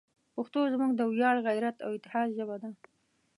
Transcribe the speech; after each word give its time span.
پښتو 0.35 0.59
زموږ 0.73 0.91
د 0.95 1.01
ویاړ، 1.13 1.35
غیرت، 1.47 1.77
او 1.85 1.89
اتحاد 1.97 2.27
ژبه 2.37 2.55
ده. 2.61 2.69